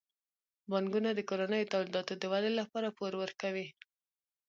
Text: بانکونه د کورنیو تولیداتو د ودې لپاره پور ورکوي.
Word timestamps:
بانکونه 0.71 1.09
د 1.13 1.19
کورنیو 1.29 1.71
تولیداتو 1.73 2.13
د 2.17 2.23
ودې 2.31 2.51
لپاره 2.59 2.95
پور 2.97 3.13
ورکوي. 3.21 3.67